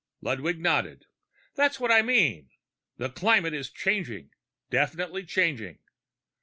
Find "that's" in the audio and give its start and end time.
1.53-1.79